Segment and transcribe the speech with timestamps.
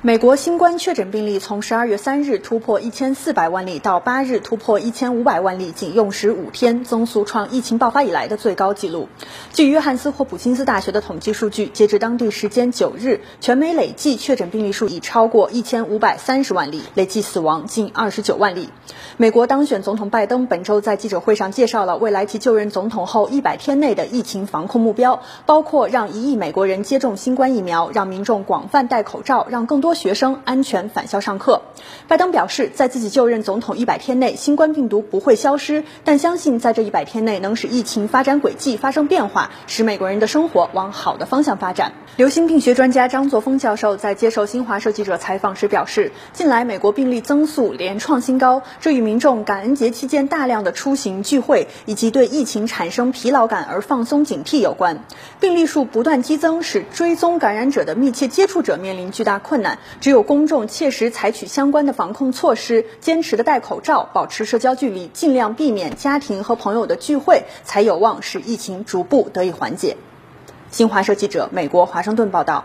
[0.00, 9.08] 美国新冠确诊病例从十二月三日突破一千四百万例到八日突破一千五百万例，仅用时五天，增速创疫情爆发以来的最高纪录。
[9.52, 18.68] 据约翰斯霍普金斯大学的统计数据，截至当地时间九日，全美累计确诊病例数已超过一千五百三十万例，累计死亡近二十九万例。
[19.16, 31.62] 美国当选总统拜登本周在记者会上介绍了未来其就任总统后一百天内的疫情防控目标，包括让一亿美国人接种新冠疫苗，让民众广泛戴口罩，让更多多学生安全返校上课。
[32.08, 41.94] 拜登表示，在自己就任总统一百天内，新冠病毒不会消失，但相信在这一百天内能使疫情发展轨迹发生变化，使美国人的生活往好的方向发展。
[42.16, 55.02] 流行病学专家张作峰教授在接受新华社记者采访时表示，近来美国病例增速连创新高，这与民众感恩节期间大量的出行聚会以及对疫情产生疲劳感而放松警惕有关。
[55.40, 59.77] 病例数不断激增，使追踪感染者的密切接触者面临巨大困难。
[60.00, 69.96] 只有公众切实采取相关的防控措施，坚持的戴口罩，保持社交距离，尽量避免家庭和朋友的聚会，才有望使疫情逐步得以缓解。
[70.70, 72.64] 新华社记者美国华盛顿报道。